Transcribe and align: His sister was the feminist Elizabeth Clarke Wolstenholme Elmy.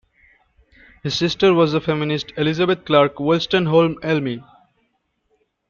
His 1.03 1.13
sister 1.15 1.53
was 1.53 1.73
the 1.73 1.79
feminist 1.79 2.33
Elizabeth 2.35 2.85
Clarke 2.85 3.17
Wolstenholme 3.17 3.99
Elmy. 4.03 4.41